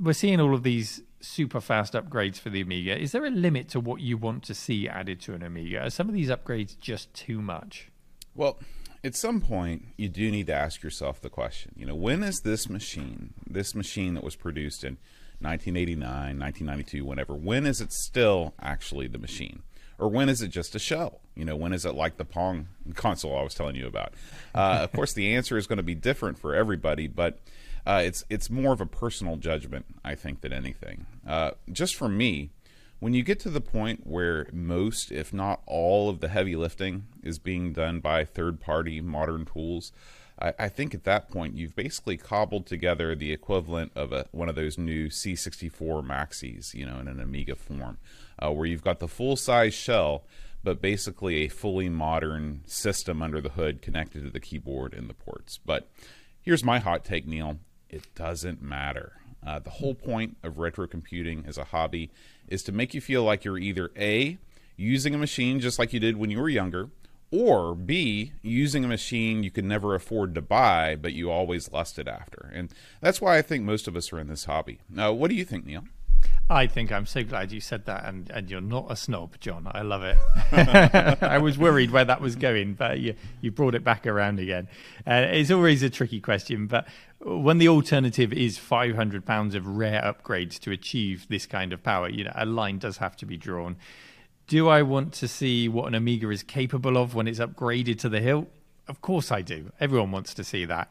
[0.00, 2.98] we're seeing all of these super fast upgrades for the Amiga.
[2.98, 5.84] Is there a limit to what you want to see added to an Amiga?
[5.84, 7.90] Are some of these upgrades just too much?
[8.38, 8.56] Well,
[9.02, 12.42] at some point, you do need to ask yourself the question, you know, when is
[12.44, 14.96] this machine, this machine that was produced in
[15.40, 19.64] 1989, 1992, whenever, when is it still actually the machine?
[19.98, 21.18] Or when is it just a shell?
[21.34, 24.14] You know, when is it like the Pong console I was telling you about?
[24.54, 27.40] Uh, of course, the answer is going to be different for everybody, but
[27.84, 31.06] uh, it's it's more of a personal judgment, I think, than anything.
[31.26, 32.50] Uh, just for me,
[33.00, 37.06] when you get to the point where most, if not all, of the heavy lifting
[37.22, 39.92] is being done by third party modern tools,
[40.40, 44.48] I, I think at that point you've basically cobbled together the equivalent of a, one
[44.48, 47.98] of those new C64 Maxis, you know, in an Amiga form,
[48.38, 50.24] uh, where you've got the full size shell,
[50.64, 55.14] but basically a fully modern system under the hood connected to the keyboard and the
[55.14, 55.58] ports.
[55.64, 55.88] But
[56.40, 57.58] here's my hot take, Neil
[57.90, 59.12] it doesn't matter.
[59.46, 62.10] Uh, the whole point of retro computing as a hobby
[62.48, 64.38] is to make you feel like you're either A,
[64.76, 66.90] using a machine just like you did when you were younger,
[67.30, 72.08] or B, using a machine you could never afford to buy, but you always lusted
[72.08, 72.50] after.
[72.54, 74.80] And that's why I think most of us are in this hobby.
[74.88, 75.84] Now, what do you think, Neil?
[76.50, 79.70] I think I'm so glad you said that, and, and you're not a snob, John.
[79.70, 80.16] I love it.
[81.22, 84.66] I was worried where that was going, but you, you brought it back around again.
[85.06, 86.88] Uh, it's always a tricky question, but
[87.20, 92.08] when the alternative is 500 pounds of rare upgrades to achieve this kind of power,
[92.08, 93.76] you know, a line does have to be drawn.
[94.46, 98.08] Do I want to see what an Amiga is capable of when it's upgraded to
[98.08, 98.48] the hilt?
[98.86, 99.72] Of course I do.
[99.80, 100.90] Everyone wants to see that.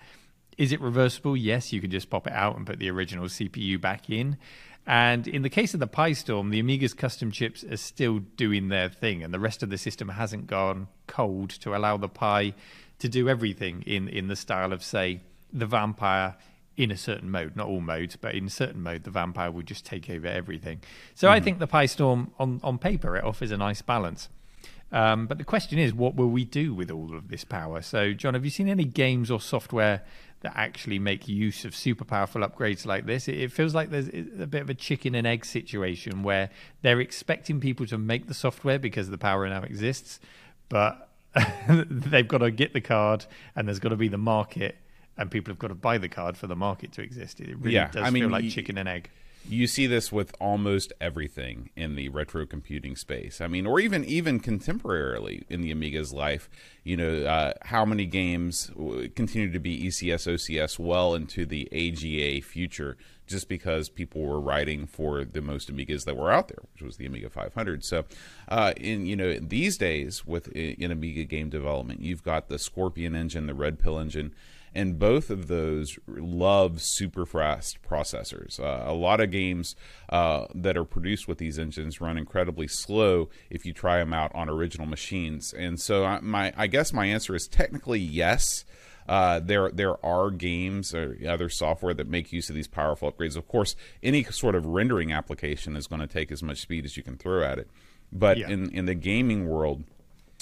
[0.57, 1.37] Is it reversible?
[1.37, 4.37] Yes, you can just pop it out and put the original CPU back in.
[4.85, 8.69] And in the case of the Pi Storm, the Amiga's custom chips are still doing
[8.69, 12.53] their thing, and the rest of the system hasn't gone cold to allow the Pi
[12.99, 16.35] to do everything in, in the style of, say, the Vampire
[16.77, 19.65] in a certain mode, not all modes, but in a certain mode, the Vampire would
[19.65, 20.79] just take over everything.
[21.15, 24.29] So I think the Pi Storm, on, on paper, it offers a nice balance.
[24.91, 27.81] Um, but the question is, what will we do with all of this power?
[27.81, 30.03] So, John, have you seen any games or software
[30.41, 33.27] that actually make use of super powerful upgrades like this?
[33.27, 36.51] It, it feels like there's a bit of a chicken and egg situation where
[36.83, 40.19] they're expecting people to make the software because the power now exists,
[40.69, 41.09] but
[41.67, 44.77] they've got to get the card and there's got to be the market,
[45.17, 47.39] and people have got to buy the card for the market to exist.
[47.39, 49.09] It really Yeah, does I mean, feel like chicken and egg.
[49.49, 53.39] you see this with almost everything in the retro computing space.
[53.39, 56.49] I mean, or even even contemporarily in the Amiga's life.
[56.83, 61.67] You know, uh, how many games w- continue to be ECS OCS well into the
[61.71, 66.59] AGA future, just because people were writing for the most Amigas that were out there,
[66.73, 67.83] which was the Amiga 500.
[67.85, 68.03] So,
[68.49, 73.15] uh, in you know these days with in Amiga game development, you've got the Scorpion
[73.15, 74.33] engine, the Red Pill engine
[74.77, 78.59] and both of those love super fast processors.
[78.59, 79.75] Uh, a lot of games
[80.09, 84.31] uh, that are produced with these engines run incredibly slow if you try them out
[84.35, 85.53] on original machines.
[85.53, 88.63] And so, I, my I guess my answer is technically yes.
[89.09, 93.37] Uh, there there are games or other software that make use of these powerful upgrades.
[93.37, 96.97] Of course, any sort of rendering application is going to take as much speed as
[96.97, 97.69] you can throw at it.
[98.11, 98.49] But Yeah.
[98.49, 99.85] in in the gaming world,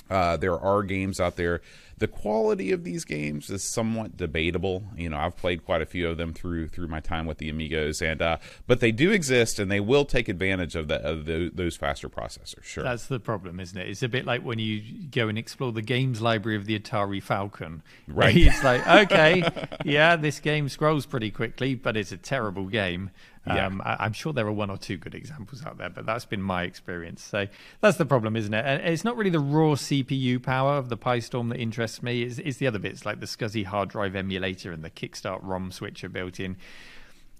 [0.09, 1.61] uh, there are games out there.
[1.97, 4.83] The quality of these games is somewhat debatable.
[4.97, 7.49] You know, I've played quite a few of them through through my time with the
[7.49, 8.37] Amigas, and uh,
[8.67, 12.09] but they do exist, and they will take advantage of, the, of the, those faster
[12.09, 12.63] processors.
[12.63, 12.83] Sure.
[12.83, 13.87] That's the problem, isn't it?
[13.87, 17.23] It's a bit like when you go and explore the games library of the Atari
[17.23, 17.81] Falcon.
[18.07, 18.35] Right.
[18.45, 19.43] It's like, okay,
[19.85, 23.09] yeah, this game scrolls pretty quickly, but it's a terrible game.
[23.47, 23.67] Yeah.
[23.67, 26.25] Um, I, I'm sure there are one or two good examples out there, but that's
[26.25, 27.23] been my experience.
[27.23, 27.47] So
[27.81, 28.65] that's the problem, isn't it?
[28.65, 32.23] And it's not really the raw CPU power of the PiStorm that interests me.
[32.23, 35.71] It's, it's the other bits like the SCSI hard drive emulator and the Kickstart ROM
[35.71, 36.57] switcher built in.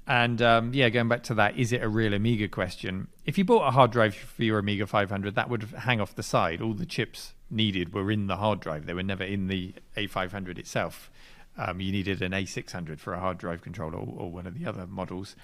[0.07, 3.07] And um, yeah, going back to that, is it a real Amiga question?
[3.25, 6.23] If you bought a hard drive for your Amiga 500, that would hang off the
[6.23, 6.61] side.
[6.61, 10.59] All the chips needed were in the hard drive, they were never in the A500
[10.59, 11.09] itself.
[11.57, 14.65] Um, you needed an A600 for a hard drive controller or, or one of the
[14.65, 15.35] other models.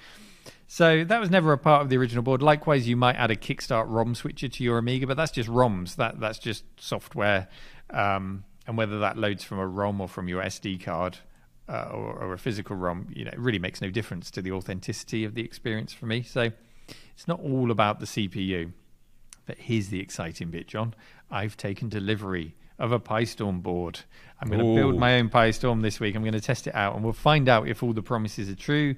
[0.67, 2.41] So that was never a part of the original board.
[2.41, 5.95] Likewise, you might add a Kickstart ROM switcher to your Amiga, but that's just ROMs.
[5.95, 7.47] That that's just software,
[7.89, 11.17] um, and whether that loads from a ROM or from your SD card
[11.69, 14.51] uh, or, or a physical ROM, you know, it really makes no difference to the
[14.51, 16.23] authenticity of the experience for me.
[16.23, 16.51] So
[17.13, 18.73] it's not all about the CPU.
[19.45, 20.93] But here's the exciting bit, John.
[21.29, 23.99] I've taken delivery of a PiStorm board.
[24.41, 26.15] I'm going to build my own PiStorm this week.
[26.15, 28.55] I'm going to test it out, and we'll find out if all the promises are
[28.55, 28.95] true,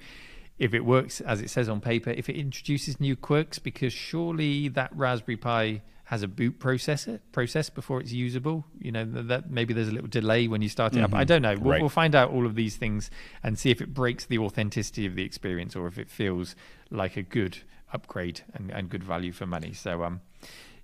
[0.57, 4.69] if it works as it says on paper, if it introduces new quirks, because surely
[4.69, 8.63] that Raspberry Pi has a boot processor process before it's usable.
[8.79, 11.13] You know that, that maybe there's a little delay when you start it up.
[11.13, 11.51] I don't know.
[11.51, 11.69] We'll, Mm-hmm.
[11.69, 11.81] Right.
[11.81, 13.09] we'll find out all of these things
[13.41, 16.55] and see if it breaks the authenticity of the experience or if it feels
[16.91, 17.59] like a good
[17.91, 19.73] upgrade and, and good value for money.
[19.73, 20.21] So um,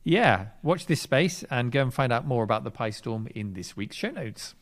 [0.10, 3.78] yeah, watch this space and go and find out more about the PiStorm in this
[3.78, 4.56] week's show notes.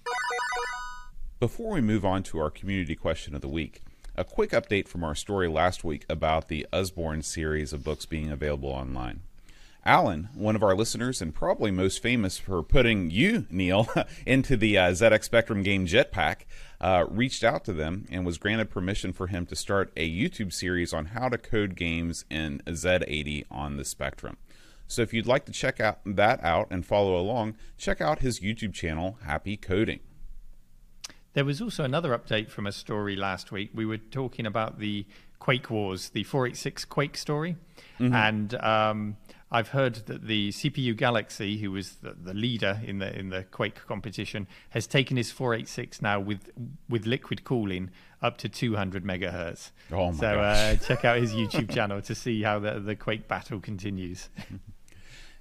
[1.39, 3.81] Before we move on to our community question of the week,
[4.17, 8.29] a quick update from our story last week about the Usborne series of books being
[8.29, 9.21] available online.
[9.85, 13.87] Alan, one of our listeners and probably most famous for putting you, Neil,
[14.25, 16.39] into the uh, ZX Spectrum game Jetpack,
[16.81, 20.51] uh, reached out to them and was granted permission for him to start a YouTube
[20.51, 24.35] series on how to code games in Z80 on the Spectrum.
[24.87, 28.39] So if you'd like to check out that out and follow along, check out his
[28.39, 29.99] YouTube channel, Happy Coding.
[31.33, 33.69] There was also another update from a story last week.
[33.73, 35.05] We were talking about the
[35.39, 37.57] Quake Wars, the 486 Quake story.
[37.99, 39.17] And um,
[39.51, 43.43] I've heard that the CPU Galaxy, who was the, the leader in the in the
[43.43, 46.49] Quake competition, has taken his 486 now with
[46.89, 49.71] with liquid cooling up to 200 megahertz.
[49.91, 50.57] Oh my so gosh.
[50.57, 54.29] Uh, check out his YouTube channel to see how the, the Quake battle continues.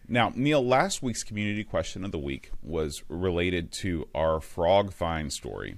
[0.09, 5.77] Now, Neil, last week's community question of the week was related to our FrogFind story,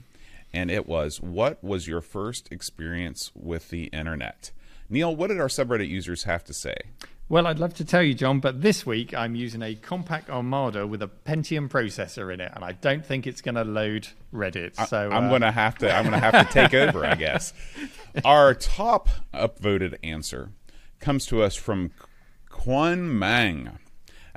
[0.52, 4.50] and it was what was your first experience with the internet?
[4.90, 6.74] Neil, what did our subreddit users have to say?
[7.30, 10.86] Well, I'd love to tell you, John, but this week I'm using a Compaq Armada
[10.86, 14.76] with a Pentium processor in it, and I don't think it's going to load Reddit.
[14.88, 15.94] So I'm uh, gonna have to.
[15.94, 17.52] I'm gonna have to take over, I guess.
[18.24, 20.52] Our top upvoted answer
[21.00, 21.92] comes to us from
[22.48, 23.78] Quan Mang.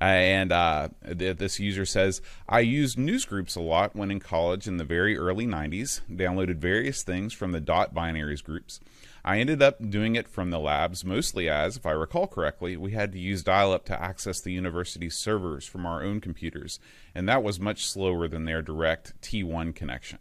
[0.02, 4.68] Uh, and uh, th- this user says, I used newsgroups a lot when in college
[4.68, 8.80] in the very early 90s, downloaded various things from the dot binaries groups.
[9.24, 12.94] I ended up doing it from the labs mostly as, if I recall correctly, we
[12.94, 16.80] had to use dial up to access the university's servers from our own computers,
[17.14, 20.18] and that was much slower than their direct T1 connection.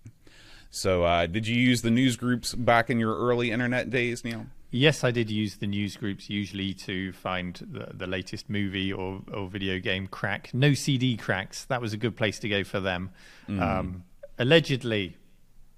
[0.69, 4.47] So, uh, did you use the news groups back in your early internet days, Neil?
[4.73, 9.21] Yes, I did use the news groups usually to find the, the latest movie or,
[9.33, 10.51] or video game crack.
[10.55, 11.65] No CD cracks.
[11.65, 13.11] That was a good place to go for them.
[13.49, 13.61] Mm.
[13.61, 14.05] Um,
[14.39, 15.17] allegedly.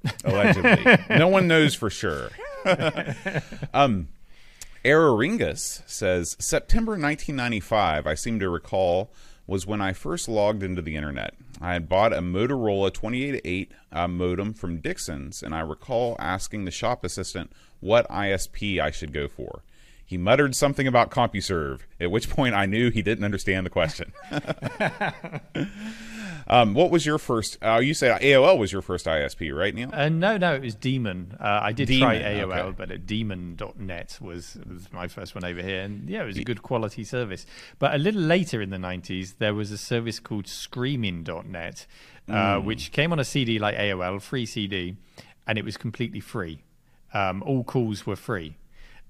[0.25, 0.99] Allegedly.
[1.11, 2.31] no one knows for sure.
[3.73, 4.09] um,
[4.85, 9.13] Araringus says September 1995, I seem to recall,
[9.47, 11.35] was when I first logged into the internet.
[11.63, 16.73] I had bought a Motorola 2808 uh, modem from Dixon's, and I recall asking the
[16.73, 19.63] shop assistant what ISP I should go for.
[20.05, 24.13] He muttered something about CompuServe, at which point I knew he didn't understand the question.
[26.53, 27.59] um, what was your first?
[27.63, 29.91] Uh, you said AOL was your first ISP, right, Neil?
[29.93, 31.37] Uh, no, no, it was Demon.
[31.41, 32.75] Uh, I did try AOL, okay.
[32.77, 35.81] but at demon.net was, was my first one over here.
[35.83, 37.47] And yeah, it was a good quality service.
[37.79, 41.87] But a little later in the 90s, there was a service called screaming.net,
[42.29, 42.67] uh, Hmm.
[42.67, 44.97] which came on a CD like AOL, free CD.
[45.47, 46.63] and it was completely free.
[47.13, 48.57] Um, all calls were free.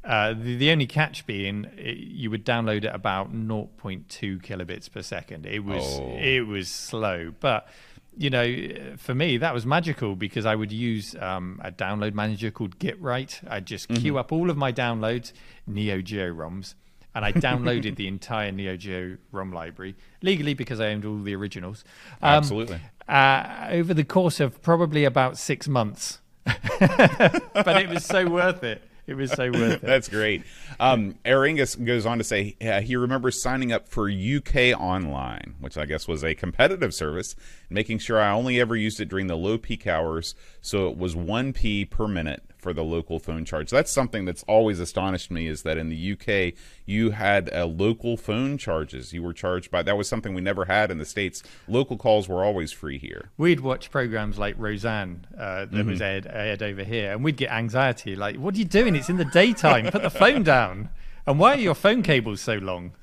[0.04, 5.00] Uh, the, the only catch being it, you would download at about 0.2 kilobits per
[5.02, 5.46] second.
[5.46, 6.16] It was Oh.
[6.18, 7.68] it was slow, but
[8.16, 12.50] you know, for me that was magical because I would use um, a download manager
[12.50, 13.40] called GetRight.
[13.48, 15.32] I'd just queue up all of my downloads,
[15.66, 16.74] Neo Geo ROMs,
[17.14, 21.34] and I downloaded the entire Neo Geo ROM library legally because I owned all the
[21.36, 21.84] originals.
[22.20, 22.80] Um, Absolutely.
[23.08, 28.82] Uh, over the course of probably about six months, but it was so worth it.
[29.06, 29.82] It was so worth it.
[29.82, 30.44] That's great.
[30.78, 35.76] Um, Aringus goes on to say uh, he remembers signing up for UK Online, which
[35.76, 37.34] I guess was a competitive service,
[37.68, 41.14] making sure I only ever used it during the low peak hours, so it was
[41.14, 43.70] 1p per minute for the local phone charge.
[43.70, 46.54] That's something that's always astonished me is that in the UK
[46.86, 49.12] you had uh, local phone charges.
[49.12, 51.42] You were charged by that was something we never had in the states.
[51.66, 53.30] Local calls were always free here.
[53.36, 57.50] We'd watch programs like Roseanne uh, that was aired, aired over here, and we'd get
[57.50, 58.14] anxiety.
[58.14, 58.94] Like, what are you doing?
[58.94, 59.90] It's in the daytime.
[59.90, 60.88] Put the phone down.
[61.26, 62.92] And why are your phone cables so long?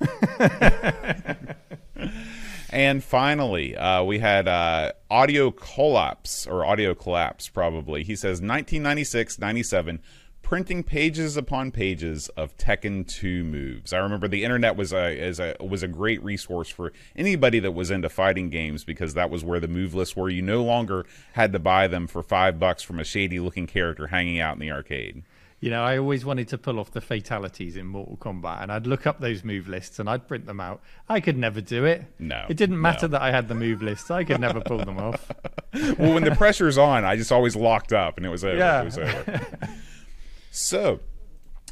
[2.70, 8.04] And finally, uh, we had uh, audio collapse or audio collapse, probably.
[8.04, 10.00] He says 1996 97,
[10.40, 13.92] printing pages upon pages of Tekken 2 moves.
[13.92, 17.90] I remember the internet was a, a was a great resource for anybody that was
[17.90, 20.28] into fighting games because that was where the move lists were.
[20.28, 24.06] You no longer had to buy them for five bucks from a shady looking character
[24.06, 25.24] hanging out in the arcade.
[25.60, 28.86] You know, I always wanted to pull off the fatalities in Mortal Kombat, and I'd
[28.86, 30.80] look up those move lists and I'd print them out.
[31.06, 32.04] I could never do it.
[32.18, 33.12] No, It didn't matter no.
[33.12, 34.10] that I had the move lists.
[34.10, 35.30] I could never pull them off.
[35.98, 38.56] well, when the pressure's on, I just always locked up, and it was over.
[38.56, 38.80] Yeah.
[38.80, 39.40] It was over.
[40.50, 41.00] so,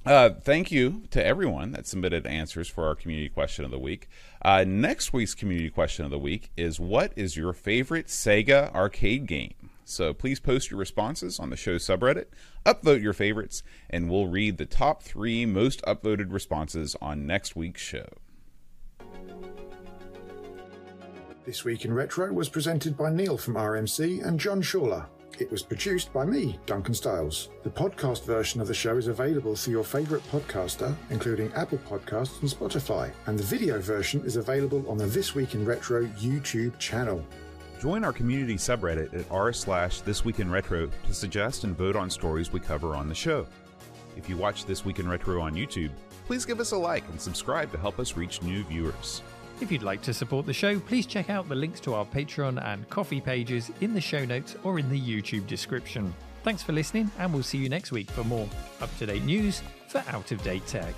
[0.04, 4.06] uh, thank you to everyone that submitted answers for our community question of the week.
[4.42, 9.26] Uh, next week's community question of the week is: What is your favorite Sega arcade
[9.26, 9.67] game?
[9.88, 12.26] So please post your responses on the show subreddit,
[12.66, 17.80] upvote your favorites, and we'll read the top three most upvoted responses on next week's
[17.80, 18.06] show.
[21.46, 25.06] This Week in Retro was presented by Neil from RMC and John Schaller.
[25.38, 27.48] It was produced by me, Duncan Stiles.
[27.62, 32.42] The podcast version of the show is available through your favourite podcaster, including Apple Podcasts
[32.42, 36.78] and Spotify, and the video version is available on the This Week in Retro YouTube
[36.78, 37.24] channel.
[37.80, 41.94] Join our community subreddit at r slash This Week in Retro to suggest and vote
[41.94, 43.46] on stories we cover on the show.
[44.16, 45.92] If you watch This Week in Retro on YouTube,
[46.26, 49.22] please give us a like and subscribe to help us reach new viewers.
[49.60, 52.60] If you'd like to support the show, please check out the links to our Patreon
[52.64, 56.12] and Ko-fi pages in the show notes or in the YouTube description.
[56.42, 58.48] Thanks for listening, and we'll see you next week for more
[58.80, 60.94] up to date news for out of date tech.